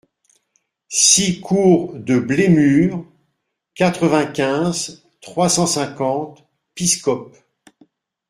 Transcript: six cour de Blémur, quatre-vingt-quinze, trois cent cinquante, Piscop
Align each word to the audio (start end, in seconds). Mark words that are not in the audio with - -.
six 0.89 1.39
cour 1.41 1.93
de 1.93 2.17
Blémur, 2.17 3.05
quatre-vingt-quinze, 3.75 5.07
trois 5.21 5.47
cent 5.47 5.67
cinquante, 5.67 6.43
Piscop 6.73 7.35